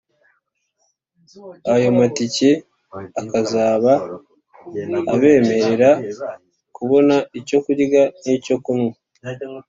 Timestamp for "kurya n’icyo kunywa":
7.65-8.95